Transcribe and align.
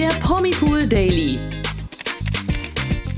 der 0.00 0.08
Promipool 0.20 0.86
Daily. 0.86 1.38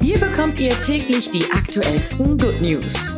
Hier 0.00 0.19
bekommt 0.19 0.58
ihr 0.58 0.77
täglich 0.77 1.31
die 1.31 1.49
aktuellsten 1.53 2.37
Good 2.37 2.60
News. 2.60 3.12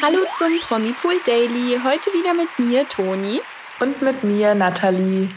Hallo 0.00 0.20
zum 0.38 0.58
Promipool 0.62 1.20
Daily. 1.26 1.78
Heute 1.84 2.10
wieder 2.14 2.32
mit 2.32 2.48
mir, 2.58 2.88
Toni. 2.88 3.42
Und 3.80 4.00
mit 4.00 4.24
mir, 4.24 4.54
Nathalie. 4.54 5.28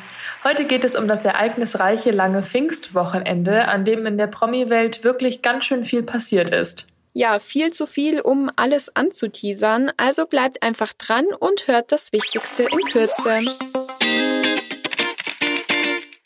Heute 0.46 0.64
geht 0.64 0.86
es 0.86 0.96
um 0.96 1.10
das 1.10 1.26
ereignisreiche 1.26 2.12
lange 2.12 2.42
Pfingstwochenende, 2.42 3.68
an 3.68 3.84
dem 3.84 4.06
in 4.06 4.18
der 4.18 4.28
Promi-Welt 4.28 5.04
wirklich 5.04 5.42
ganz 5.42 5.66
schön 5.66 5.84
viel 5.84 6.04
passiert 6.04 6.52
ist. 6.52 6.88
Ja, 7.12 7.40
viel 7.40 7.72
zu 7.72 7.88
viel, 7.88 8.22
um 8.22 8.50
alles 8.56 8.96
anzuteasern, 8.96 9.92
also 9.98 10.28
bleibt 10.28 10.64
einfach 10.64 10.94
dran 10.94 11.26
und 11.38 11.68
hört 11.68 11.92
das 11.92 12.14
Wichtigste 12.14 12.64
in 12.64 12.80
Kürze. 12.90 13.42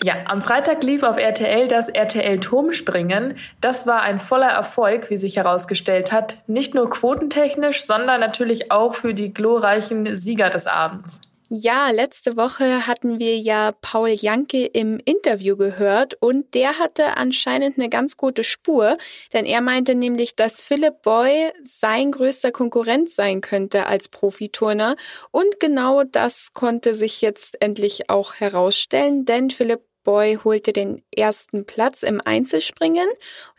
Ja, 0.04 0.16
am 0.26 0.42
Freitag 0.42 0.82
lief 0.84 1.04
auf 1.04 1.18
RTL 1.18 1.68
das 1.68 1.88
RTL 1.88 2.40
Turmspringen. 2.40 3.36
Das 3.60 3.86
war 3.86 4.02
ein 4.02 4.20
voller 4.20 4.50
Erfolg, 4.50 5.12
wie 5.12 5.18
sich 5.18 5.38
herausgestellt 5.38 6.12
hat. 6.12 6.38
Nicht 6.48 6.74
nur 6.74 6.90
quotentechnisch, 6.90 7.84
sondern 7.84 8.20
natürlich 8.20 8.72
auch 8.72 8.96
für 8.96 9.14
die 9.14 9.32
glorreichen 9.32 10.16
Sieger 10.16 10.50
des 10.50 10.66
Abends. 10.66 11.22
Ja, 11.54 11.92
letzte 11.92 12.38
Woche 12.38 12.88
hatten 12.88 13.20
wir 13.20 13.38
ja 13.38 13.74
Paul 13.82 14.08
Janke 14.08 14.66
im 14.68 15.02
Interview 15.04 15.58
gehört 15.58 16.16
und 16.22 16.54
der 16.54 16.80
hatte 16.80 17.18
anscheinend 17.18 17.78
eine 17.78 17.90
ganz 17.90 18.16
gute 18.16 18.46
Spur, 18.46 18.98
denn 19.34 19.46
er 19.46 19.60
meinte 19.60 19.94
nämlich, 19.94 20.38
dass 20.38 20.62
Philipp 20.62 21.02
Boy 21.02 21.52
sein 21.62 22.14
größter 22.14 22.52
Konkurrent 22.52 23.10
sein 23.10 23.42
könnte 23.42 23.86
als 23.86 24.08
Profiturner 24.08 24.96
und 25.32 25.60
genau 25.60 26.06
das 26.06 26.54
konnte 26.54 26.96
sich 26.96 27.20
jetzt 27.20 27.62
endlich 27.62 28.10
auch 28.10 28.36
herausstellen, 28.36 29.26
denn 29.26 29.50
Philipp 29.50 29.82
Boy 30.04 30.40
holte 30.44 30.74
den 30.74 31.02
ersten 31.16 31.66
Platz 31.66 32.04
im 32.04 32.22
Einzelspringen, 32.24 33.08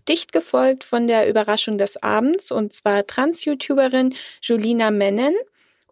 dicht 0.08 0.32
gefolgt 0.32 0.84
von 0.84 1.06
der 1.06 1.28
Überraschung 1.28 1.78
des 1.78 2.02
Abends 2.02 2.50
und 2.50 2.72
zwar 2.72 3.06
Trans-YouTuberin 3.06 4.14
Julina 4.40 4.90
Mennen 4.90 5.34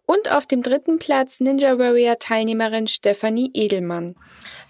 und 0.05 0.31
auf 0.31 0.45
dem 0.45 0.61
dritten 0.61 0.99
Platz 0.99 1.39
Ninja 1.39 1.77
Warrior 1.79 2.19
Teilnehmerin 2.19 2.87
Stefanie 2.87 3.51
Edelmann. 3.53 4.15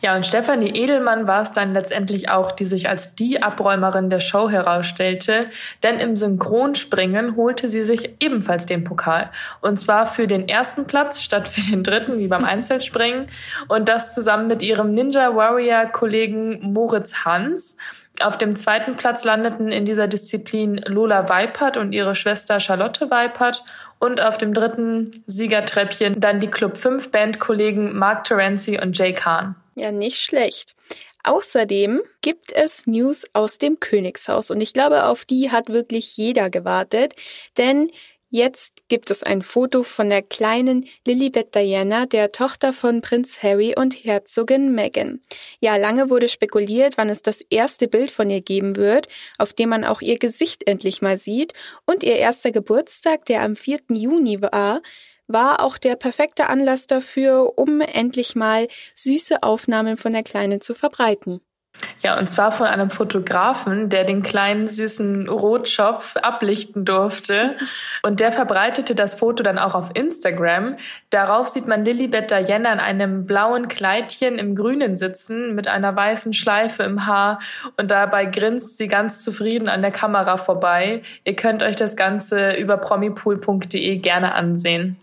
Ja, 0.01 0.15
und 0.15 0.25
Stefanie 0.25 0.69
Edelmann 0.69 1.27
war 1.27 1.43
es 1.43 1.53
dann 1.53 1.73
letztendlich 1.73 2.29
auch, 2.29 2.51
die 2.51 2.65
sich 2.65 2.89
als 2.89 3.15
die 3.15 3.43
Abräumerin 3.43 4.09
der 4.09 4.19
Show 4.19 4.49
herausstellte, 4.49 5.45
denn 5.83 5.99
im 5.99 6.15
Synchronspringen 6.15 7.35
holte 7.35 7.67
sie 7.67 7.83
sich 7.83 8.15
ebenfalls 8.19 8.65
den 8.65 8.83
Pokal. 8.83 9.29
Und 9.61 9.79
zwar 9.79 10.07
für 10.07 10.25
den 10.25 10.49
ersten 10.49 10.85
Platz 10.85 11.21
statt 11.21 11.47
für 11.47 11.61
den 11.61 11.83
dritten, 11.83 12.17
wie 12.17 12.27
beim 12.27 12.45
Einzelspringen. 12.51 13.27
Und 13.67 13.89
das 13.89 14.13
zusammen 14.15 14.47
mit 14.47 14.61
ihrem 14.63 14.93
Ninja 14.93 15.35
Warrior 15.35 15.85
Kollegen 15.85 16.73
Moritz 16.73 17.23
Hans. 17.23 17.77
Auf 18.23 18.37
dem 18.37 18.55
zweiten 18.55 18.95
Platz 18.95 19.23
landeten 19.23 19.71
in 19.71 19.85
dieser 19.85 20.07
Disziplin 20.07 20.77
Lola 20.85 21.29
Weipert 21.29 21.77
und 21.77 21.93
ihre 21.93 22.15
Schwester 22.15 22.59
Charlotte 22.59 23.09
Weipert 23.11 23.63
und 23.99 24.21
auf 24.21 24.37
dem 24.37 24.53
dritten 24.53 25.11
Siegertreppchen 25.25 26.19
dann 26.19 26.39
die 26.39 26.47
Club 26.47 26.77
5 26.77 27.11
Bandkollegen 27.11 27.97
Mark 27.97 28.23
Terenzi 28.23 28.79
und 28.81 28.97
Jay 28.97 29.13
Kahn. 29.13 29.55
Ja, 29.75 29.91
nicht 29.91 30.21
schlecht. 30.21 30.75
Außerdem 31.23 32.01
gibt 32.21 32.51
es 32.51 32.87
News 32.87 33.25
aus 33.33 33.59
dem 33.59 33.79
Königshaus 33.79 34.49
und 34.49 34.59
ich 34.59 34.73
glaube, 34.73 35.05
auf 35.05 35.23
die 35.23 35.51
hat 35.51 35.69
wirklich 35.69 36.17
jeder 36.17 36.49
gewartet, 36.49 37.13
denn 37.57 37.91
Jetzt 38.33 38.87
gibt 38.87 39.11
es 39.11 39.23
ein 39.23 39.41
Foto 39.41 39.83
von 39.83 40.09
der 40.09 40.21
kleinen 40.21 40.87
Lilibet 41.05 41.53
Diana, 41.53 42.05
der 42.05 42.31
Tochter 42.31 42.71
von 42.71 43.01
Prinz 43.01 43.43
Harry 43.43 43.75
und 43.77 44.05
Herzogin 44.05 44.73
Meghan. 44.73 45.19
Ja, 45.59 45.75
lange 45.75 46.09
wurde 46.09 46.29
spekuliert, 46.29 46.97
wann 46.97 47.09
es 47.09 47.21
das 47.21 47.41
erste 47.49 47.89
Bild 47.89 48.09
von 48.09 48.29
ihr 48.29 48.39
geben 48.39 48.77
wird, 48.77 49.09
auf 49.37 49.51
dem 49.51 49.67
man 49.67 49.83
auch 49.83 49.99
ihr 49.99 50.17
Gesicht 50.17 50.65
endlich 50.65 51.01
mal 51.01 51.17
sieht. 51.17 51.53
Und 51.85 52.03
ihr 52.03 52.15
erster 52.15 52.51
Geburtstag, 52.51 53.25
der 53.25 53.41
am 53.41 53.57
4. 53.57 53.79
Juni 53.89 54.41
war, 54.41 54.81
war 55.27 55.59
auch 55.59 55.77
der 55.77 55.97
perfekte 55.97 56.47
Anlass 56.47 56.87
dafür, 56.87 57.57
um 57.57 57.81
endlich 57.81 58.35
mal 58.37 58.69
süße 58.95 59.43
Aufnahmen 59.43 59.97
von 59.97 60.13
der 60.13 60.23
Kleinen 60.23 60.61
zu 60.61 60.73
verbreiten. 60.73 61.41
Ja, 62.03 62.17
und 62.17 62.27
zwar 62.27 62.51
von 62.51 62.65
einem 62.65 62.89
Fotografen, 62.89 63.89
der 63.89 64.03
den 64.03 64.23
kleinen 64.23 64.67
süßen 64.67 65.29
Rotschopf 65.29 66.15
ablichten 66.17 66.83
durfte. 66.83 67.51
Und 68.01 68.19
der 68.19 68.31
verbreitete 68.31 68.95
das 68.95 69.15
Foto 69.15 69.43
dann 69.43 69.59
auch 69.59 69.75
auf 69.75 69.91
Instagram. 69.93 70.77
Darauf 71.11 71.47
sieht 71.47 71.67
man 71.67 71.85
Lilibet 71.85 72.31
Diana 72.31 72.73
in 72.73 72.79
einem 72.79 73.25
blauen 73.25 73.67
Kleidchen 73.67 74.39
im 74.39 74.55
Grünen 74.55 74.95
sitzen 74.95 75.53
mit 75.53 75.67
einer 75.67 75.95
weißen 75.95 76.33
Schleife 76.33 76.83
im 76.83 77.05
Haar 77.05 77.39
und 77.77 77.91
dabei 77.91 78.25
grinst 78.25 78.77
sie 78.77 78.87
ganz 78.87 79.23
zufrieden 79.23 79.69
an 79.69 79.81
der 79.81 79.91
Kamera 79.91 80.37
vorbei. 80.37 81.03
Ihr 81.23 81.35
könnt 81.35 81.61
euch 81.61 81.75
das 81.75 81.95
Ganze 81.95 82.53
über 82.55 82.77
promipool.de 82.77 83.97
gerne 83.97 84.33
ansehen. 84.33 84.97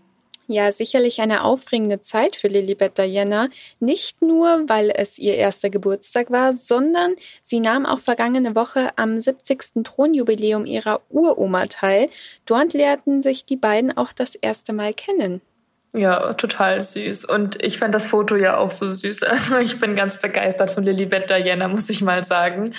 Ja, 0.51 0.71
sicherlich 0.71 1.21
eine 1.21 1.43
aufregende 1.43 2.01
Zeit 2.01 2.35
für 2.35 2.47
Lilibet 2.47 2.97
Diana. 2.97 3.49
Nicht 3.79 4.23
nur, 4.23 4.67
weil 4.67 4.89
es 4.89 5.19
ihr 5.19 5.35
erster 5.35 5.69
Geburtstag 5.69 6.31
war, 6.31 6.53
sondern 6.53 7.13
sie 7.43 7.59
nahm 7.59 7.85
auch 7.85 7.99
vergangene 7.99 8.55
Woche 8.55 8.89
am 8.97 9.21
70. 9.21 9.83
Thronjubiläum 9.83 10.65
ihrer 10.65 11.01
Uroma 11.11 11.67
teil. 11.67 12.09
Dort 12.47 12.73
lehrten 12.73 13.21
sich 13.21 13.45
die 13.45 13.57
beiden 13.57 13.95
auch 13.95 14.11
das 14.11 14.33
erste 14.33 14.73
Mal 14.73 14.95
kennen. 14.95 15.41
Ja, 15.91 16.33
total 16.33 16.79
süß. 16.81 17.25
Und 17.25 17.63
ich 17.63 17.79
fand 17.79 17.95
das 17.95 18.05
Foto 18.05 18.35
ja 18.35 18.57
auch 18.57 18.69
so 18.69 18.91
süß. 18.91 19.23
Also 19.29 19.57
ich 19.57 19.79
bin 19.79 19.95
ganz 19.95 20.17
begeistert 20.17 20.69
von 20.69 20.83
Lilibet 20.83 21.29
Diana, 21.29 21.67
muss 21.67 21.89
ich 21.89 22.01
mal 22.01 22.23
sagen. 22.23 22.73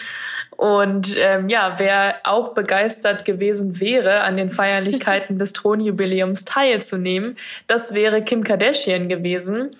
Und 0.57 1.17
ähm, 1.17 1.49
ja, 1.49 1.75
wer 1.79 2.17
auch 2.25 2.55
begeistert 2.55 3.25
gewesen 3.25 3.81
wäre, 3.81 4.21
an 4.21 4.37
den 4.37 4.51
Feierlichkeiten 4.51 5.39
des 5.41 5.55
Thronjubiläums 5.55 6.45
teilzunehmen, 6.45 7.37
das 7.67 7.95
wäre 7.95 8.23
Kim 8.23 8.45
Kardashian 8.45 9.09
gewesen. 9.09 9.71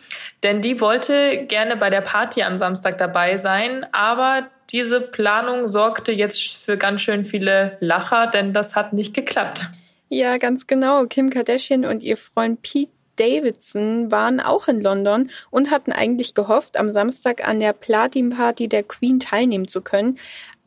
Denn 0.43 0.61
die 0.61 0.81
wollte 0.81 1.45
gerne 1.47 1.77
bei 1.77 1.91
der 1.91 2.01
Party 2.01 2.43
am 2.43 2.57
Samstag 2.57 2.99
dabei 2.99 3.37
sein, 3.37 3.87
aber 3.93 4.49
diese 4.71 5.01
Planung 5.01 5.69
sorgte 5.69 6.13
jetzt 6.13 6.57
für 6.57 6.77
ganz 6.77 7.03
schön 7.03 7.25
viele 7.25 7.77
Lacher, 7.81 8.29
denn 8.29 8.53
das 8.53 8.75
hat 8.75 8.93
nicht 8.93 9.15
geklappt. 9.15 9.67
Ja, 10.09 10.39
ganz 10.39 10.67
genau. 10.67 11.05
Kim 11.07 11.31
Kardashian 11.31 11.85
und 11.85 12.03
ihr 12.03 12.17
Freund 12.17 12.63
Pete 12.63 12.91
Davidson 13.21 14.11
waren 14.11 14.41
auch 14.41 14.67
in 14.67 14.81
London 14.81 15.31
und 15.51 15.71
hatten 15.71 15.93
eigentlich 15.93 16.33
gehofft, 16.33 16.79
am 16.79 16.89
Samstag 16.89 17.47
an 17.47 17.61
der 17.61 17.75
Platin-Party 17.75 18.69
der 18.69 18.83
Queen 18.83 19.21
teilnehmen 19.21 19.69
zu 19.69 19.83
können 19.83 20.19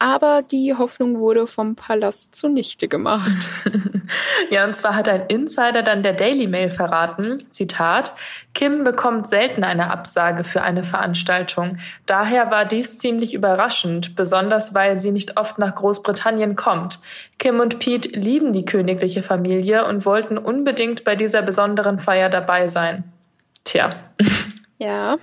aber 0.04 0.42
die 0.42 0.76
Hoffnung 0.78 1.20
wurde 1.20 1.48
vom 1.48 1.78
Palast 1.78 2.36
zunichte 2.36 2.90
gemacht. 2.90 3.50
ja, 4.50 4.66
und 4.66 4.76
zwar 4.76 4.98
hat 4.98 5.08
ein 5.08 5.28
Insider 5.28 5.82
dann 5.82 6.04
der 6.04 6.12
Daily 6.12 6.46
Mail 6.46 6.70
verraten, 6.70 7.42
Zitat, 7.50 8.14
Kim 8.54 8.84
bekommt 8.84 9.30
selten 9.30 9.64
eine 9.64 9.92
Absage 9.92 10.44
für 10.44 10.62
eine 10.62 10.84
Veranstaltung. 10.84 11.78
Daher 12.06 12.52
war 12.52 12.66
dies 12.66 13.00
ziemlich 13.00 13.34
überraschend, 13.34 14.18
besonders 14.18 14.74
weil 14.74 14.98
sie 14.98 15.12
nicht 15.12 15.38
oft 15.38 15.58
nach 15.58 15.74
Großbritannien 15.74 16.58
kommt. 16.58 17.00
Kim 17.40 17.62
und 17.62 17.80
Pete 17.80 18.10
lieben 18.10 18.52
die 18.52 18.66
königliche 18.66 19.24
Familie 19.24 19.86
und 19.86 20.06
wollten 20.06 20.38
unbedingt 20.38 21.06
bei 21.06 21.16
dieser 21.16 21.44
besonderen 21.44 21.98
Feier 21.98 22.28
dabei 22.28 22.68
sein. 22.68 23.06
Tja. 23.64 23.92
Ja, 24.80 25.16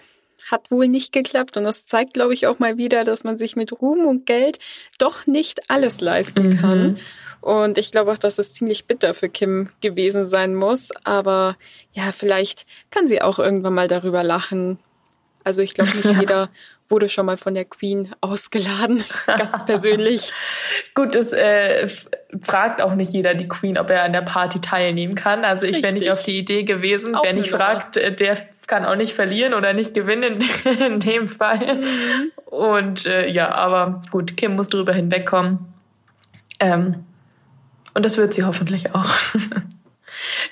hat 0.51 0.71
wohl 0.71 0.89
nicht 0.89 1.13
geklappt. 1.13 1.57
Und 1.57 1.65
das 1.65 1.87
zeigt, 1.87 2.15
glaube 2.15 2.35
ich, 2.35 2.47
auch 2.47 2.59
mal 2.59 2.77
wieder, 2.77 3.05
dass 3.05 3.25
man 3.25 3.39
sich 3.39 3.57
mit 3.57 3.73
Ruhm 3.81 4.07
und 4.07 4.27
Geld 4.27 4.59
doch 4.99 5.27
nicht 5.27 5.71
alles 5.71 6.01
leisten 6.01 6.51
mhm. 6.51 6.57
kann. 6.57 6.99
Und 7.41 7.79
ich 7.79 7.91
glaube 7.91 8.13
auch, 8.13 8.19
dass 8.19 8.39
es 8.39 8.53
ziemlich 8.53 8.87
bitter 8.87 9.15
für 9.15 9.29
Kim 9.29 9.71
gewesen 9.81 10.27
sein 10.27 10.55
muss. 10.55 10.91
Aber 11.05 11.57
ja, 11.93 12.13
vielleicht 12.13 12.67
kann 12.91 13.09
sie 13.09 13.23
auch 13.23 13.39
irgendwann 13.39 13.75
mal 13.75 13.89
darüber 13.89 14.23
lachen. 14.23 14.79
Also 15.43 15.63
ich 15.63 15.75
glaube, 15.75 15.91
nicht 15.97 16.05
jeder 16.21 16.51
wurde 16.87 17.09
schon 17.09 17.27
mal 17.27 17.37
von 17.37 17.55
der 17.55 17.65
Queen 17.65 18.13
ausgeladen, 18.21 19.05
ganz 19.27 19.65
persönlich. 19.65 20.33
Gut, 20.95 21.15
es 21.15 21.33
äh, 21.33 21.89
fragt 22.43 22.81
auch 22.81 22.95
nicht 22.95 23.13
jeder 23.13 23.35
die 23.35 23.49
Queen, 23.49 23.79
ob 23.79 23.91
er 23.91 24.05
an 24.05 24.13
der 24.13 24.23
Party 24.23 24.61
teilnehmen 24.61 25.15
kann. 25.15 25.45
Also 25.45 25.67
ich 25.67 25.83
wäre 25.83 25.93
nicht 25.93 26.11
auf 26.11 26.23
die 26.23 26.39
Idee 26.39 26.65
gewesen. 26.65 27.17
Wer 27.23 27.33
nicht 27.33 27.51
fragt, 27.51 27.97
der 27.97 28.37
kann 28.67 28.85
auch 28.85 28.95
nicht 28.95 29.15
verlieren 29.15 29.55
oder 29.55 29.73
nicht 29.73 29.95
gewinnen 29.95 30.39
in 30.87 31.01
dem 31.01 31.29
Fall. 31.29 31.59
Mhm. 31.59 32.31
Und 32.47 33.07
äh, 33.07 33.29
ja, 33.29 33.51
aber 33.53 34.01
gut, 34.11 34.37
Kim 34.37 34.55
muss 34.55 34.69
drüber 34.69 34.93
hinwegkommen. 34.93 35.59
Ähm, 36.61 37.05
und 37.95 38.05
das 38.05 38.17
wird 38.17 38.33
sie 38.33 38.45
hoffentlich 38.45 38.95
auch. 38.95 39.11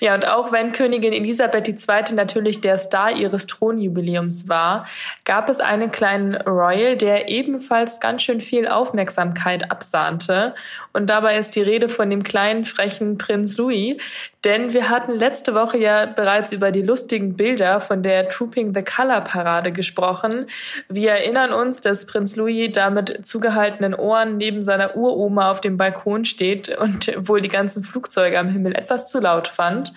Ja, 0.01 0.15
und 0.15 0.29
auch 0.29 0.53
wenn 0.53 0.73
Königin 0.73 1.13
Elisabeth 1.13 1.69
II. 1.69 2.15
natürlich 2.15 2.61
der 2.61 2.79
Star 2.79 3.13
ihres 3.13 3.47
Thronjubiläums 3.47 4.49
war, 4.49 4.87
gab 5.25 5.49
es 5.49 5.61
einen 5.61 5.91
kleinen 5.91 6.35
Royal, 6.37 6.97
der 6.97 7.29
ebenfalls 7.29 8.01
ganz 8.01 8.23
schön 8.23 8.41
viel 8.41 8.69
Aufmerksamkeit 8.69 9.71
absahnte. 9.71 10.55
Und 10.93 11.09
dabei 11.09 11.37
ist 11.39 11.57
die 11.57 11.63
Rede 11.63 11.89
von 11.89 12.11
dem 12.11 12.23
kleinen, 12.23 12.65
frechen 12.65 13.19
Prinz 13.19 13.57
Louis, 13.57 13.97
denn 14.45 14.73
wir 14.73 14.89
hatten 14.89 15.13
letzte 15.13 15.55
Woche 15.55 15.79
ja 15.79 16.07
bereits 16.07 16.53
über 16.53 16.71
die 16.71 16.83
lustigen 16.83 17.37
Bilder 17.37 17.81
von 17.81 18.05
der 18.05 18.29
Trooping 18.29 18.73
the 18.73 18.83
Color 18.83 19.23
Parade 19.23 19.73
gesprochen. 19.73 20.47
Wir 20.89 21.11
erinnern 21.11 21.53
uns, 21.53 21.81
dass 21.81 22.07
Prinz 22.07 22.37
Louis 22.37 22.71
da 22.73 22.91
mit 22.91 23.27
zugehaltenen 23.27 23.95
Ohren 23.95 24.37
neben 24.37 24.63
seiner 24.63 24.97
Uroma 24.97 25.51
auf 25.51 25.61
dem 25.61 25.77
Balkon 25.77 26.25
steht 26.25 26.69
und 26.79 27.13
wohl 27.29 27.41
die 27.41 27.49
ganzen 27.49 27.83
Flugzeuge 27.83 28.39
am 28.39 28.49
Himmel 28.49 28.75
etwas 28.75 29.11
zu 29.11 29.19
laut 29.19 29.49
fand. 29.49 29.88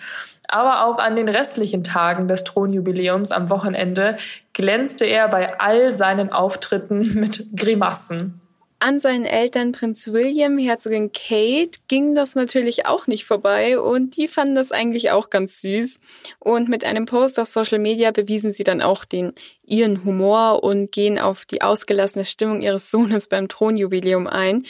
Aber 0.48 0.84
auch 0.84 0.98
an 0.98 1.16
den 1.16 1.28
restlichen 1.28 1.82
Tagen 1.82 2.28
des 2.28 2.44
Thronjubiläums 2.44 3.30
am 3.30 3.48
Wochenende 3.48 4.18
glänzte 4.52 5.06
er 5.06 5.28
bei 5.28 5.58
all 5.58 5.94
seinen 5.94 6.30
Auftritten 6.30 7.14
mit 7.14 7.56
Grimassen. 7.56 8.42
An 8.84 8.98
seinen 8.98 9.26
Eltern 9.26 9.70
Prinz 9.70 10.08
William, 10.08 10.58
Herzogin 10.58 11.12
Kate 11.12 11.78
ging 11.86 12.16
das 12.16 12.34
natürlich 12.34 12.84
auch 12.84 13.06
nicht 13.06 13.24
vorbei 13.24 13.78
und 13.78 14.16
die 14.16 14.26
fanden 14.26 14.56
das 14.56 14.72
eigentlich 14.72 15.12
auch 15.12 15.30
ganz 15.30 15.60
süß. 15.60 16.00
Und 16.40 16.68
mit 16.68 16.84
einem 16.84 17.06
Post 17.06 17.38
auf 17.38 17.46
Social 17.46 17.78
Media 17.78 18.10
bewiesen 18.10 18.52
sie 18.52 18.64
dann 18.64 18.82
auch 18.82 19.04
den 19.04 19.34
ihren 19.64 20.04
Humor 20.04 20.64
und 20.64 20.90
gehen 20.90 21.20
auf 21.20 21.44
die 21.44 21.62
ausgelassene 21.62 22.24
Stimmung 22.24 22.60
ihres 22.60 22.90
Sohnes 22.90 23.28
beim 23.28 23.46
Thronjubiläum 23.46 24.26
ein. 24.26 24.64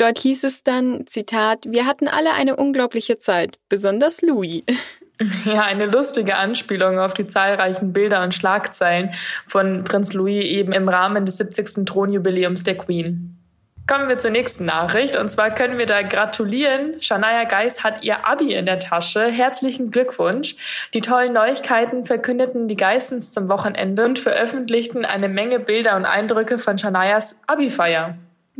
Dort 0.00 0.18
hieß 0.18 0.44
es 0.44 0.62
dann, 0.62 1.04
Zitat, 1.08 1.66
wir 1.66 1.84
hatten 1.84 2.08
alle 2.08 2.32
eine 2.32 2.56
unglaubliche 2.56 3.18
Zeit, 3.18 3.58
besonders 3.68 4.22
Louis. 4.22 4.62
Ja, 5.44 5.64
eine 5.64 5.84
lustige 5.84 6.36
Anspielung 6.36 6.98
auf 6.98 7.12
die 7.12 7.26
zahlreichen 7.26 7.92
Bilder 7.92 8.22
und 8.22 8.32
Schlagzeilen 8.32 9.10
von 9.46 9.84
Prinz 9.84 10.14
Louis 10.14 10.42
eben 10.46 10.72
im 10.72 10.88
Rahmen 10.88 11.26
des 11.26 11.36
70. 11.36 11.84
Thronjubiläums 11.84 12.62
der 12.62 12.78
Queen. 12.78 13.36
Kommen 13.86 14.08
wir 14.08 14.16
zur 14.16 14.30
nächsten 14.30 14.64
Nachricht. 14.64 15.16
Und 15.16 15.28
zwar 15.28 15.54
können 15.54 15.76
wir 15.76 15.84
da 15.84 16.00
gratulieren. 16.00 17.02
Shania 17.02 17.44
Geis 17.44 17.84
hat 17.84 18.02
ihr 18.02 18.26
Abi 18.26 18.54
in 18.54 18.64
der 18.64 18.80
Tasche. 18.80 19.26
Herzlichen 19.26 19.90
Glückwunsch. 19.90 20.56
Die 20.94 21.02
tollen 21.02 21.34
Neuigkeiten 21.34 22.06
verkündeten 22.06 22.66
die 22.66 22.76
Geissens 22.76 23.30
zum 23.30 23.50
Wochenende 23.50 24.06
und 24.06 24.18
veröffentlichten 24.18 25.04
eine 25.04 25.28
Menge 25.28 25.60
Bilder 25.60 25.96
und 25.96 26.06
Eindrücke 26.06 26.58
von 26.58 26.78
Shanias 26.78 27.38
Abi-Feier. 27.46 28.16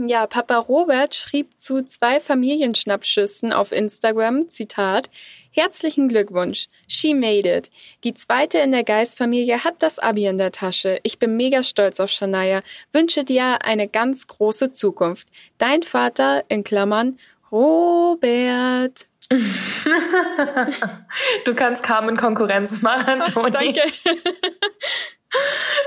Ja, 0.09 0.27
Papa 0.27 0.57
Robert 0.57 1.15
schrieb 1.15 1.51
zu 1.59 1.85
zwei 1.85 2.21
Familienschnappschüssen 2.21 3.53
auf 3.53 3.71
Instagram, 3.71 4.49
Zitat, 4.49 5.11
Herzlichen 5.53 6.09
Glückwunsch, 6.09 6.69
she 6.87 7.13
made 7.13 7.47
it. 7.47 7.71
Die 8.05 8.15
zweite 8.15 8.59
in 8.59 8.73
der 8.73 8.85
Geistfamilie 8.85 9.63
hat 9.63 9.83
das 9.83 9.99
Abi 9.99 10.27
in 10.27 10.39
der 10.39 10.53
Tasche. 10.53 11.01
Ich 11.03 11.19
bin 11.19 11.37
mega 11.37 11.63
stolz 11.63 12.01
auf 12.01 12.11
Shania, 12.11 12.63
wünsche 12.93 13.25
dir 13.25 13.59
eine 13.63 13.89
ganz 13.89 14.27
große 14.27 14.71
Zukunft. 14.71 15.29
Dein 15.59 15.83
Vater, 15.83 16.45
in 16.49 16.65
Klammern, 16.65 17.19
Robert. 17.53 19.07
du 21.45 21.55
kannst 21.55 21.83
Carmen 21.83 22.17
Konkurrenz 22.17 22.81
machen, 22.81 23.21
Toni. 23.33 23.51
Danke. 23.51 23.83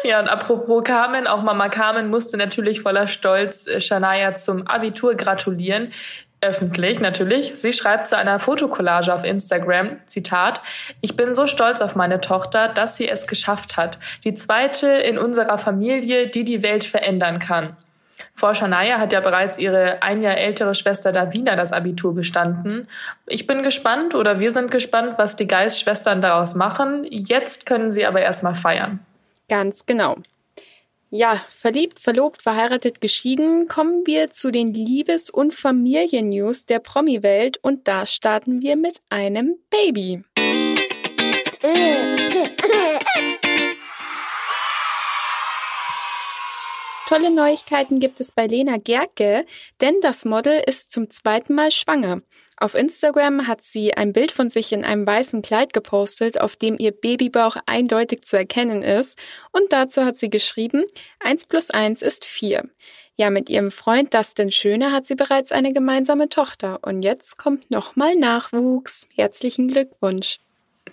Ja, 0.03 0.19
und 0.19 0.27
apropos 0.27 0.83
Carmen, 0.83 1.27
auch 1.27 1.43
Mama 1.43 1.69
Carmen 1.69 2.09
musste 2.09 2.35
natürlich 2.35 2.81
voller 2.81 3.07
Stolz 3.07 3.67
äh, 3.67 3.79
Shania 3.79 4.35
zum 4.35 4.67
Abitur 4.67 5.15
gratulieren. 5.15 5.89
Öffentlich 6.41 6.99
natürlich. 6.99 7.53
Sie 7.55 7.71
schreibt 7.71 8.07
zu 8.07 8.17
einer 8.17 8.37
Fotokollage 8.37 9.13
auf 9.13 9.23
Instagram, 9.23 9.99
Zitat, 10.07 10.61
ich 10.99 11.15
bin 11.15 11.33
so 11.33 11.47
stolz 11.47 11.79
auf 11.79 11.95
meine 11.95 12.19
Tochter, 12.19 12.67
dass 12.67 12.97
sie 12.97 13.07
es 13.07 13.27
geschafft 13.27 13.77
hat. 13.77 13.97
Die 14.25 14.33
zweite 14.33 14.89
in 14.89 15.17
unserer 15.17 15.57
Familie, 15.57 16.27
die 16.27 16.43
die 16.43 16.61
Welt 16.61 16.83
verändern 16.83 17.39
kann. 17.39 17.77
Vor 18.33 18.55
Shania 18.55 18.99
hat 18.99 19.13
ja 19.13 19.21
bereits 19.21 19.57
ihre 19.57 20.03
ein 20.03 20.21
Jahr 20.21 20.37
ältere 20.37 20.75
Schwester 20.75 21.13
Davina 21.13 21.55
das 21.55 21.71
Abitur 21.71 22.13
bestanden. 22.13 22.89
Ich 23.25 23.47
bin 23.47 23.63
gespannt 23.63 24.13
oder 24.13 24.41
wir 24.41 24.51
sind 24.51 24.69
gespannt, 24.69 25.13
was 25.17 25.37
die 25.37 25.47
Geist-Schwestern 25.47 26.19
daraus 26.19 26.55
machen. 26.55 27.05
Jetzt 27.09 27.65
können 27.65 27.89
sie 27.89 28.05
aber 28.05 28.19
erstmal 28.19 28.55
feiern. 28.55 28.99
Ganz 29.47 29.85
genau. 29.85 30.17
Ja, 31.15 31.39
verliebt, 31.47 31.99
verlobt, 31.99 32.41
verheiratet, 32.41 32.99
geschieden, 32.99 33.67
kommen 33.67 34.01
wir 34.07 34.31
zu 34.31 34.49
den 34.49 34.73
Liebes- 34.73 35.29
und 35.29 35.53
Familiennews 35.53 36.65
der 36.65 36.79
Promi-Welt 36.79 37.59
und 37.61 37.87
da 37.87 38.07
starten 38.07 38.61
wir 38.61 38.75
mit 38.75 38.97
einem 39.09 39.59
Baby. 39.69 40.23
Tolle 47.07 47.29
Neuigkeiten 47.29 47.99
gibt 47.99 48.19
es 48.19 48.31
bei 48.31 48.47
Lena 48.47 48.77
Gerke, 48.77 49.45
denn 49.81 49.93
das 50.01 50.25
Model 50.25 50.63
ist 50.65 50.91
zum 50.91 51.11
zweiten 51.11 51.53
Mal 51.53 51.69
schwanger. 51.69 52.23
Auf 52.57 52.75
Instagram 52.75 53.47
hat 53.47 53.63
sie 53.63 53.93
ein 53.93 54.13
Bild 54.13 54.31
von 54.31 54.49
sich 54.49 54.71
in 54.71 54.83
einem 54.83 55.05
weißen 55.05 55.41
Kleid 55.41 55.73
gepostet, 55.73 56.39
auf 56.39 56.55
dem 56.55 56.77
ihr 56.77 56.91
Babybauch 56.91 57.57
eindeutig 57.65 58.23
zu 58.23 58.37
erkennen 58.37 58.83
ist. 58.83 59.19
Und 59.51 59.71
dazu 59.71 60.05
hat 60.05 60.17
sie 60.17 60.29
geschrieben, 60.29 60.83
1 61.19 61.45
plus 61.47 61.69
1 61.71 62.01
ist 62.01 62.25
4. 62.25 62.63
Ja, 63.15 63.29
mit 63.29 63.49
ihrem 63.49 63.69
Freund 63.69 64.13
Dustin 64.13 64.51
Schöne 64.51 64.91
hat 64.91 65.05
sie 65.05 65.15
bereits 65.15 65.51
eine 65.51 65.71
gemeinsame 65.71 66.29
Tochter. 66.29 66.79
Und 66.81 67.03
jetzt 67.03 67.37
kommt 67.37 67.69
nochmal 67.69 68.15
Nachwuchs. 68.15 69.07
Herzlichen 69.15 69.67
Glückwunsch. 69.67 70.39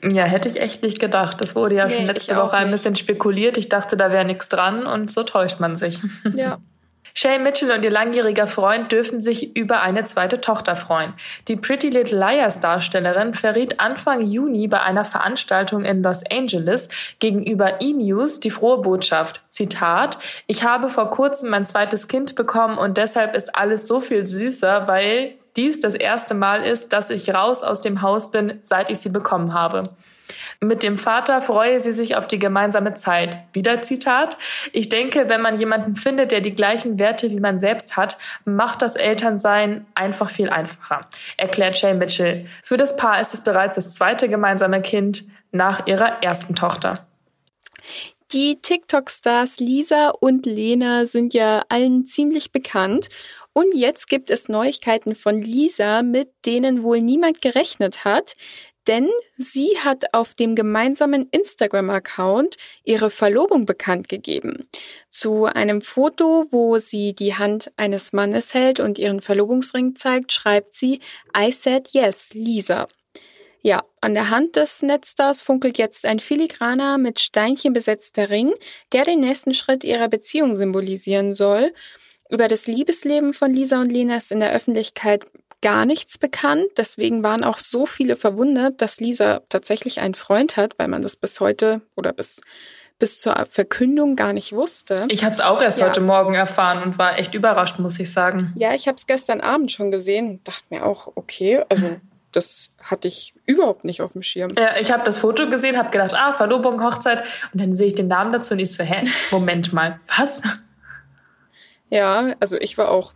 Ja, 0.03 0.25
hätte 0.25 0.49
ich 0.49 0.61
echt 0.61 0.83
nicht 0.83 0.99
gedacht. 0.99 1.41
Das 1.41 1.55
wurde 1.55 1.77
ja 1.77 1.87
nee, 1.87 1.95
schon 1.97 2.07
letzte 2.07 2.37
Woche 2.37 2.57
ein 2.57 2.71
bisschen 2.71 2.97
spekuliert. 2.97 3.57
Ich 3.57 3.69
dachte, 3.69 3.97
da 3.97 4.11
wäre 4.11 4.25
nichts 4.25 4.49
dran 4.49 4.87
und 4.87 5.11
so 5.11 5.23
täuscht 5.23 5.61
man 5.61 5.77
sich. 5.77 5.99
Ja. 6.35 6.59
Shay 7.15 7.39
Mitchell 7.39 7.71
und 7.71 7.85
ihr 7.85 7.91
langjähriger 7.91 8.47
Freund 8.47 8.93
dürfen 8.93 9.21
sich 9.21 9.57
über 9.57 9.83
eine 9.83 10.05
zweite 10.05 10.41
Tochter 10.41 10.77
freuen. 10.77 11.15
Die 11.49 11.57
Pretty 11.57 11.89
Little 11.89 12.19
Liars 12.19 12.61
Darstellerin 12.61 13.35
verriet 13.35 13.81
Anfang 13.81 14.23
Juni 14.23 14.69
bei 14.69 14.81
einer 14.81 15.05
Veranstaltung 15.05 15.85
in 15.85 16.03
Los 16.03 16.23
Angeles 16.31 16.89
gegenüber 17.19 17.81
E-News 17.81 18.41
die 18.41 18.51
frohe 18.51 18.79
Botschaft. 18.83 19.41
Zitat, 19.49 20.19
ich 20.47 20.65
habe 20.65 20.89
vor 20.89 21.11
kurzem 21.11 21.51
mein 21.51 21.65
zweites 21.65 22.09
Kind 22.09 22.35
bekommen 22.35 22.79
und 22.79 22.97
deshalb 22.97 23.35
ist 23.35 23.55
alles 23.57 23.87
so 23.87 24.01
viel 24.01 24.25
süßer, 24.25 24.87
weil 24.87 25.35
dies 25.57 25.81
das 25.81 25.95
erste 25.95 26.35
Mal 26.35 26.65
ist, 26.65 26.93
dass 26.93 27.11
ich 27.11 27.35
raus 27.35 27.63
aus 27.63 27.81
dem 27.81 28.03
Haus 28.03 28.31
bin, 28.31 28.59
seit 28.63 28.89
ich 28.89 28.99
sie 29.01 29.11
bekommen 29.11 29.53
habe. 29.53 29.91
Mit 30.61 30.83
dem 30.83 30.99
Vater 30.99 31.43
freue 31.43 31.81
sie 31.81 31.93
sich 31.93 32.17
auf 32.17 32.27
die 32.27 32.39
gemeinsame 32.39 32.95
Zeit. 32.95 33.39
Wieder 33.53 33.83
Zitat. 33.83 34.37
Ich 34.73 34.89
denke, 34.89 35.29
wenn 35.29 35.41
man 35.41 35.59
jemanden 35.59 35.97
findet, 35.97 36.33
der 36.33 36.41
die 36.41 36.55
gleichen 36.55 36.99
Werte 36.99 37.31
wie 37.31 37.41
man 37.41 37.59
selbst 37.59 37.97
hat, 37.97 38.19
macht 38.45 38.83
das 38.83 38.97
Elternsein 38.97 39.87
einfach 39.95 40.31
viel 40.31 40.51
einfacher, 40.51 41.07
erklärt 41.37 41.79
Shay 41.79 41.95
Mitchell. 41.95 42.47
Für 42.63 42.77
das 42.77 42.97
Paar 42.97 43.21
ist 43.21 43.35
es 43.35 43.43
bereits 43.43 43.77
das 43.77 43.95
zweite 43.95 44.29
gemeinsame 44.29 44.83
Kind 44.83 45.25
nach 45.53 45.87
ihrer 45.87 46.23
ersten 46.23 46.55
Tochter. 46.55 47.07
Die 48.33 48.61
TikTok-Stars 48.63 49.59
Lisa 49.59 50.11
und 50.11 50.47
Lena 50.47 51.05
sind 51.05 51.35
ja 51.35 51.65
allen 51.69 52.07
ziemlich 52.07 52.53
bekannt. 52.53 53.09
Und 53.53 53.75
jetzt 53.75 54.09
gibt 54.09 54.31
es 54.31 54.49
Neuigkeiten 54.49 55.17
von 55.17 55.43
Lisa, 55.43 56.03
mit 56.03 56.29
denen 56.47 56.85
wohl 56.85 57.01
niemand 57.01 57.43
gerechnet 57.43 58.05
hat 58.05 58.37
denn 58.87 59.09
sie 59.37 59.79
hat 59.83 60.15
auf 60.15 60.35
dem 60.35 60.55
gemeinsamen 60.55 61.29
Instagram-Account 61.31 62.57
ihre 62.85 63.11
Verlobung 63.11 63.67
bekannt 63.67 64.09
gegeben. 64.09 64.69
Zu 65.11 65.45
einem 65.45 65.81
Foto, 65.81 66.47
wo 66.51 66.79
sie 66.79 67.15
die 67.15 67.35
Hand 67.35 67.73
eines 67.77 68.13
Mannes 68.13 68.55
hält 68.55 68.81
und 68.81 68.99
ihren 68.99 69.21
Verlobungsring 69.21 69.97
zeigt, 69.97 70.33
schreibt 70.33 70.75
sie 70.75 71.01
I 71.37 71.53
said 71.53 71.89
yes, 71.91 72.31
Lisa. 72.33 72.89
Ja, 73.63 73.85
an 74.01 74.15
der 74.15 74.31
Hand 74.31 74.57
des 74.57 74.81
Netzstars 74.81 75.43
funkelt 75.43 75.77
jetzt 75.77 76.07
ein 76.07 76.19
filigraner, 76.19 76.97
mit 76.97 77.21
Steinchen 77.21 77.75
besetzter 77.75 78.31
Ring, 78.31 78.55
der 78.93 79.05
den 79.05 79.21
nächsten 79.21 79.53
Schritt 79.53 79.85
ihrer 79.85 80.09
Beziehung 80.09 80.55
symbolisieren 80.55 81.35
soll. 81.35 81.75
Über 82.31 82.49
das 82.49 82.67
Liebesleben 82.67 83.35
von 83.35 83.53
Lisa 83.53 83.81
und 83.81 83.93
Lena 83.93 84.17
ist 84.17 84.33
in 84.33 84.41
der 84.41 84.53
Öffentlichkeit 84.53 85.27
gar 85.63 85.85
nichts 85.85 86.19
bekannt. 86.19 86.67
Deswegen 86.77 87.23
waren 87.23 87.45
auch 87.45 87.59
so 87.59 87.87
viele 87.87 88.17
verwundert, 88.17 88.81
dass 88.81 89.01
Lisa 89.01 89.43
tatsächlich 89.49 90.01
einen 90.01 90.15
Freund 90.15 90.57
hat, 90.57 90.79
weil 90.79 90.89
man 90.89 91.03
das 91.03 91.17
bis 91.17 91.41
heute 91.41 91.83
oder 91.97 92.13
bis 92.13 92.41
bis 93.01 93.19
zur 93.19 93.35
Verkündung 93.51 94.15
gar 94.15 94.33
nicht 94.33 94.53
wusste. 94.53 95.07
Ich 95.09 95.25
habe 95.25 95.33
es 95.33 95.41
auch 95.41 95.61
erst 95.61 95.79
ja. 95.79 95.89
heute 95.89 96.03
Morgen 96.03 96.35
erfahren 96.35 96.83
und 96.83 96.99
war 96.99 97.19
echt 97.19 97.35
überrascht, 97.35 97.79
muss 97.79 97.99
ich 97.99 98.13
sagen. 98.13 98.53
Ja, 98.57 98.75
ich 98.75 98.87
habe 98.87 98.97
es 98.97 99.07
gestern 99.07 99.41
Abend 99.41 99.73
schon 99.73 99.91
gesehen 99.91 100.29
und 100.33 100.47
dachte 100.47 100.65
mir 100.69 100.85
auch, 100.85 101.11
okay, 101.17 101.65
also 101.71 101.97
das 102.33 102.71
hatte 102.79 103.09
ich 103.09 103.35
überhaupt 103.47 103.85
nicht 103.85 104.03
auf 104.03 104.13
dem 104.13 104.23
Schirm. 104.23 104.53
Ja, 104.57 104.77
ich 104.79 104.93
habe 104.93 105.03
das 105.03 105.19
Foto 105.19 105.49
gesehen, 105.49 105.77
habe 105.79 105.91
gedacht, 105.91 106.15
ah, 106.15 106.35
Verlobung, 106.35 106.83
Hochzeit 106.85 107.25
und 107.53 107.61
dann 107.61 107.73
sehe 107.73 107.89
ich 107.89 107.95
den 107.95 108.09
Namen 108.09 108.33
dazu 108.33 108.55
und 108.55 108.61
ich 108.61 108.73
so, 108.73 108.85
hä, 108.85 109.09
Moment 109.31 109.73
mal, 109.73 109.99
was? 110.17 110.43
Ja, 111.89 112.35
also 112.39 112.57
ich 112.57 112.79
war 112.79 112.91
auch 112.91 113.15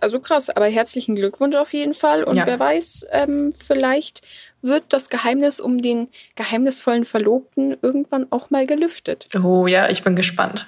also 0.00 0.20
krass, 0.20 0.50
aber 0.50 0.66
herzlichen 0.66 1.14
Glückwunsch 1.14 1.56
auf 1.56 1.72
jeden 1.72 1.94
Fall. 1.94 2.24
Und 2.24 2.36
ja. 2.36 2.46
wer 2.46 2.58
weiß, 2.58 3.06
ähm, 3.10 3.52
vielleicht 3.52 4.22
wird 4.62 4.84
das 4.88 5.10
Geheimnis 5.10 5.60
um 5.60 5.82
den 5.82 6.08
geheimnisvollen 6.36 7.04
Verlobten 7.04 7.76
irgendwann 7.82 8.26
auch 8.30 8.50
mal 8.50 8.66
gelüftet. 8.66 9.28
Oh 9.42 9.66
ja, 9.66 9.88
ich 9.88 10.02
bin 10.02 10.16
gespannt. 10.16 10.66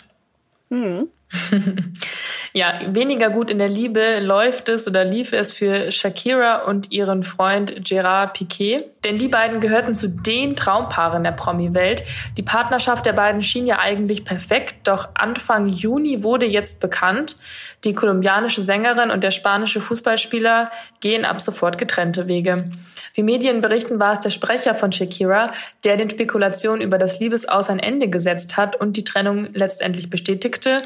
Hm. 0.71 1.09
ja, 2.53 2.81
weniger 2.89 3.31
gut 3.31 3.51
in 3.51 3.59
der 3.59 3.69
Liebe 3.69 4.21
läuft 4.21 4.69
es 4.69 4.87
oder 4.87 5.05
lief 5.05 5.33
es 5.33 5.53
für 5.53 5.91
Shakira 5.91 6.63
und 6.63 6.93
ihren 6.93 7.25
Freund 7.25 7.85
Gerard 7.85 8.35
Piquet. 8.35 8.85
Denn 9.05 9.19
die 9.19 9.29
beiden 9.29 9.61
gehörten 9.61 9.95
zu 9.95 10.09
den 10.09 10.57
Traumpaaren 10.57 11.25
der 11.25 11.33
Promi-Welt. 11.33 12.05
Die 12.37 12.43
Partnerschaft 12.43 13.07
der 13.07 13.13
beiden 13.13 13.43
schien 13.43 13.67
ja 13.67 13.79
eigentlich 13.79 14.25
perfekt, 14.25 14.77
doch 14.85 15.09
Anfang 15.15 15.67
Juni 15.67 16.23
wurde 16.23 16.47
jetzt 16.47 16.81
bekannt, 16.81 17.37
die 17.85 17.95
kolumbianische 17.95 18.63
Sängerin 18.63 19.11
und 19.11 19.23
der 19.23 19.31
spanische 19.31 19.81
Fußballspieler 19.81 20.71
gehen 21.01 21.25
ab 21.25 21.41
sofort 21.41 21.79
getrennte 21.79 22.27
Wege. 22.27 22.71
Wie 23.15 23.23
Medien 23.23 23.63
berichten, 23.63 23.99
war 23.99 24.13
es 24.13 24.21
der 24.21 24.31
Sprecher 24.31 24.75
von 24.75 24.93
Shakira, 24.93 25.51
der 25.85 25.97
den 25.97 26.11
Spekulationen 26.11 26.83
über 26.83 26.99
das 26.99 27.19
Liebesaus 27.19 27.71
ein 27.71 27.79
Ende 27.79 28.09
gesetzt 28.09 28.57
hat 28.59 28.77
und 28.77 28.97
die 28.97 29.05
Trennung 29.05 29.49
letztendlich 29.55 30.11
bestätigte. 30.11 30.83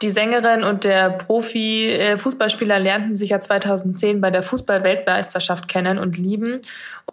Die 0.00 0.10
Sängerin 0.10 0.62
und 0.62 0.84
der 0.84 1.10
Profi-Fußballspieler 1.10 2.78
lernten 2.78 3.16
sich 3.16 3.30
ja 3.30 3.40
2010 3.40 4.20
bei 4.20 4.30
der 4.30 4.44
Fußball-Weltmeisterschaft 4.44 5.66
kennen 5.66 5.98
und 5.98 6.16
lieben. 6.16 6.60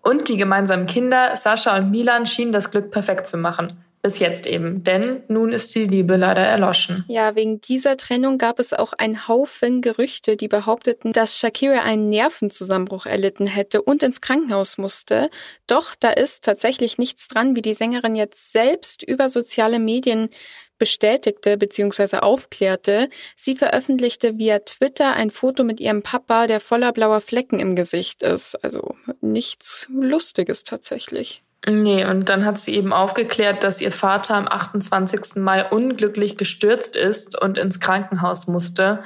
Und 0.04 0.30
die 0.30 0.38
gemeinsamen 0.38 0.86
Kinder, 0.86 1.36
Sascha 1.36 1.76
und 1.76 1.90
Milan, 1.90 2.28
schienen 2.28 2.52
das 2.52 2.70
Glück 2.70 2.92
perfekt 2.92 3.26
zu 3.28 3.38
machen. 3.38 3.70
Bis 4.06 4.20
jetzt 4.20 4.46
eben, 4.46 4.84
denn 4.84 5.24
nun 5.30 5.52
ist 5.52 5.74
die 5.74 5.86
Liebe 5.86 6.16
leider 6.16 6.44
erloschen. 6.44 7.06
Ja, 7.08 7.36
wegen 7.36 7.60
dieser 7.60 7.98
Trennung 7.98 8.38
gab 8.38 8.60
es 8.60 8.72
auch 8.72 8.94
einen 8.94 9.28
Haufen 9.28 9.82
Gerüchte, 9.82 10.38
die 10.38 10.48
behaupteten, 10.48 11.12
dass 11.12 11.40
Shakira 11.40 11.82
einen 11.82 12.10
Nervenzusammenbruch 12.10 13.08
erlitten 13.08 13.48
hätte 13.48 13.82
und 13.82 14.04
ins 14.04 14.22
Krankenhaus 14.22 14.78
musste. 14.78 15.28
Doch 15.66 15.96
da 16.00 16.12
ist 16.12 16.44
tatsächlich 16.44 17.00
nichts 17.00 17.28
dran, 17.30 17.56
wie 17.56 17.64
die 17.64 17.74
Sängerin 17.74 18.16
jetzt 18.16 18.52
selbst 18.52 19.02
über 19.02 19.28
soziale 19.28 19.80
Medien 19.80 20.30
bestätigte 20.78 21.58
bzw. 21.58 22.18
aufklärte. 22.18 23.10
Sie 23.36 23.56
veröffentlichte 23.56 24.38
via 24.38 24.60
Twitter 24.60 25.14
ein 25.14 25.32
Foto 25.32 25.64
mit 25.64 25.80
ihrem 25.80 26.04
Papa, 26.04 26.46
der 26.46 26.60
voller 26.60 26.92
blauer 26.92 27.22
Flecken 27.22 27.58
im 27.58 27.76
Gesicht 27.76 28.22
ist. 28.22 28.54
Also 28.64 28.94
nichts 29.22 29.88
Lustiges 29.90 30.64
tatsächlich. 30.64 31.42
Nee, 31.68 32.06
und 32.06 32.30
dann 32.30 32.46
hat 32.46 32.60
sie 32.60 32.76
eben 32.76 32.94
aufgeklärt, 32.94 33.64
dass 33.64 33.82
ihr 33.82 33.92
Vater 33.92 34.36
am 34.36 34.48
28. 34.48 35.38
Mai 35.38 35.68
unglücklich 35.68 36.38
gestürzt 36.38 36.96
ist 36.96 37.42
und 37.42 37.58
ins 37.58 37.80
Krankenhaus 37.80 38.48
musste 38.48 39.00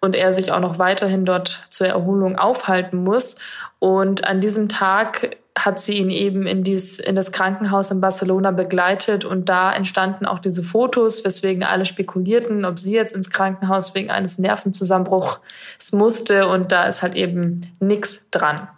und 0.00 0.14
er 0.14 0.32
sich 0.32 0.52
auch 0.52 0.60
noch 0.60 0.78
weiterhin 0.78 1.24
dort 1.24 1.66
zur 1.70 1.88
Erholung 1.88 2.38
aufhalten 2.38 3.02
muss. 3.02 3.36
Und 3.80 4.24
an 4.28 4.40
diesem 4.40 4.68
Tag 4.68 5.38
hat 5.58 5.80
sie 5.80 5.94
ihn 5.94 6.10
eben 6.10 6.46
in, 6.46 6.62
dies, 6.62 6.98
in 6.98 7.16
das 7.16 7.32
Krankenhaus 7.32 7.90
in 7.90 8.00
Barcelona 8.00 8.50
begleitet 8.50 9.24
und 9.24 9.48
da 9.48 9.72
entstanden 9.72 10.26
auch 10.26 10.40
diese 10.40 10.62
Fotos, 10.62 11.24
weswegen 11.24 11.64
alle 11.64 11.86
spekulierten, 11.86 12.64
ob 12.64 12.78
sie 12.78 12.92
jetzt 12.92 13.14
ins 13.14 13.30
Krankenhaus 13.30 13.94
wegen 13.94 14.10
eines 14.10 14.38
Nervenzusammenbruchs 14.38 15.40
musste 15.92 16.48
und 16.48 16.70
da 16.70 16.84
ist 16.84 17.02
halt 17.02 17.14
eben 17.14 17.60
nichts 17.80 18.20
dran. 18.30 18.68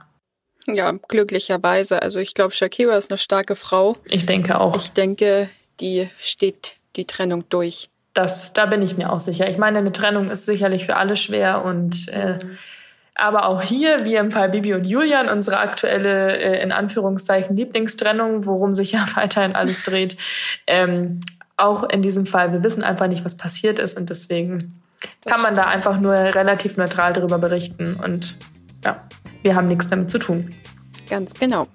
Ja, 0.67 0.93
glücklicherweise. 1.09 2.03
Also 2.03 2.19
ich 2.19 2.35
glaube, 2.35 2.53
Shakira 2.53 2.97
ist 2.97 3.11
eine 3.11 3.19
starke 3.19 3.57
Frau. 3.57 3.97
Ich 4.09 4.27
denke 4.27 4.61
auch. 4.61 4.77
Ich 4.77 4.93
denke, 4.93 5.49
die 5.81 6.09
steht 6.19 6.75
die 6.97 7.05
Trennung 7.05 7.45
durch. 7.49 7.89
Das, 8.15 8.53
da 8.53 8.67
bin 8.67 8.83
ich 8.83 8.97
mir 8.97 9.13
auch 9.13 9.21
sicher. 9.21 9.49
Ich 9.49 9.59
meine, 9.59 9.79
eine 9.79 9.93
Trennung 9.93 10.31
ist 10.31 10.47
sicherlich 10.47 10.87
für 10.87 10.97
alle 10.97 11.17
schwer 11.17 11.65
und 11.65 12.09
äh, 12.09 12.39
aber 13.15 13.47
auch 13.47 13.63
hier, 13.63 14.05
wie 14.05 14.15
im 14.17 14.31
Fall 14.31 14.51
Bibi 14.51 14.75
und 14.75 14.85
Julian, 14.85 15.29
unsere 15.29 15.59
aktuelle 15.59 16.37
äh, 16.37 16.63
in 16.63 16.73
Anführungszeichen 16.73 17.57
Lieblingstrennung, 17.57 18.47
worum 18.47 18.75
sich 18.75 18.93
ja 18.93 19.07
weiterhin 19.15 19.55
alles 19.55 19.85
dreht. 19.85 20.17
Ähm, 20.67 21.21
auch 21.57 21.85
in 21.85 22.03
diesem 22.03 22.27
Fall, 22.27 22.53
wir 22.53 22.63
wissen 22.63 22.83
einfach 22.83 23.07
nicht, 23.07 23.25
was 23.25 23.37
passiert 23.37 23.79
ist 23.79 23.97
und 23.97 24.11
deswegen 24.11 24.83
das 25.23 25.33
kann 25.33 25.43
man 25.43 25.55
da 25.55 25.65
einfach 25.65 26.01
nur 26.01 26.15
relativ 26.15 26.77
neutral 26.77 27.13
darüber 27.13 27.39
berichten 27.39 27.97
und 28.03 28.37
ja, 28.85 29.03
wir 29.47 29.55
haben 29.55 29.69
nichts 29.69 29.87
damit 29.87 30.11
zu 30.11 30.19
tun. 30.19 30.53
Ganz 31.09 31.33
genau. 31.33 31.69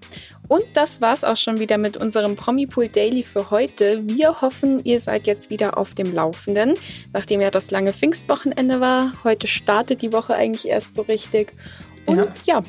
Und 0.49 0.65
das 0.73 0.99
war's 0.99 1.23
auch 1.23 1.37
schon 1.37 1.59
wieder 1.59 1.77
mit 1.77 1.95
unserem 1.95 2.35
Promipool 2.35 2.89
Daily 2.89 3.23
für 3.23 3.49
heute. 3.49 4.01
Wir 4.05 4.41
hoffen, 4.41 4.83
ihr 4.83 4.99
seid 4.99 5.25
jetzt 5.25 5.49
wieder 5.49 5.77
auf 5.77 5.93
dem 5.93 6.13
Laufenden, 6.13 6.73
nachdem 7.13 7.39
ja 7.39 7.49
das 7.49 7.71
lange 7.71 7.93
Pfingstwochenende 7.93 8.81
war. 8.81 9.13
Heute 9.23 9.47
startet 9.47 10.01
die 10.01 10.11
Woche 10.11 10.35
eigentlich 10.35 10.67
erst 10.67 10.95
so 10.95 11.03
richtig. 11.03 11.53
Und 12.05 12.17
ja. 12.17 12.33
ja. 12.45 12.63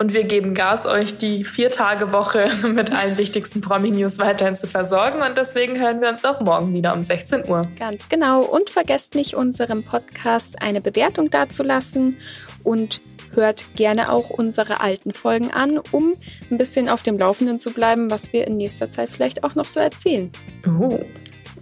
Und 0.00 0.12
wir 0.12 0.22
geben 0.22 0.54
Gas, 0.54 0.86
euch 0.86 1.18
die 1.18 1.42
Vier-Tage-Woche 1.42 2.52
mit 2.68 2.92
allen 2.92 3.18
wichtigsten 3.18 3.60
Promi-News 3.60 4.20
weiterhin 4.20 4.54
zu 4.54 4.68
versorgen. 4.68 5.20
Und 5.20 5.36
deswegen 5.36 5.80
hören 5.80 6.00
wir 6.00 6.08
uns 6.08 6.24
auch 6.24 6.40
morgen 6.40 6.72
wieder 6.72 6.94
um 6.94 7.02
16 7.02 7.48
Uhr. 7.48 7.66
Ganz 7.76 8.08
genau. 8.08 8.42
Und 8.44 8.70
vergesst 8.70 9.16
nicht, 9.16 9.34
unserem 9.34 9.82
Podcast 9.82 10.62
eine 10.62 10.80
Bewertung 10.80 11.30
dazulassen. 11.30 12.18
Und 12.62 13.00
hört 13.34 13.66
gerne 13.74 14.12
auch 14.12 14.30
unsere 14.30 14.80
alten 14.80 15.12
Folgen 15.12 15.50
an, 15.50 15.80
um 15.92 16.14
ein 16.50 16.58
bisschen 16.58 16.88
auf 16.88 17.02
dem 17.02 17.18
Laufenden 17.18 17.58
zu 17.58 17.72
bleiben, 17.72 18.10
was 18.10 18.32
wir 18.32 18.46
in 18.46 18.56
nächster 18.56 18.90
Zeit 18.90 19.10
vielleicht 19.10 19.44
auch 19.44 19.54
noch 19.54 19.66
so 19.66 19.80
erzählen. 19.80 20.30
Oh, 20.66 20.98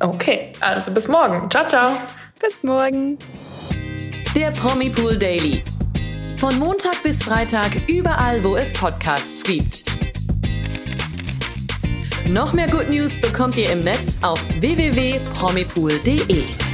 okay. 0.01 0.53
Also 0.61 0.93
bis 0.93 1.09
morgen. 1.09 1.51
Ciao, 1.51 1.67
ciao. 1.67 1.97
Bis 2.41 2.63
morgen. 2.63 3.19
Der 4.35 4.51
Promi 4.51 4.91
Pool 4.91 5.17
Daily. 5.17 5.63
Von 6.37 6.59
Montag 6.59 7.03
bis 7.03 7.23
Freitag 7.23 7.89
überall, 7.89 8.45
wo 8.45 8.57
es 8.57 8.73
Podcasts 8.73 9.43
gibt. 9.43 9.85
Noch 12.29 12.53
mehr 12.53 12.69
Good 12.69 12.91
News 12.91 13.19
bekommt 13.19 13.57
ihr 13.57 13.71
im 13.71 13.79
Netz 13.79 14.19
auf 14.21 14.45
www.promipool.de. 14.61 16.66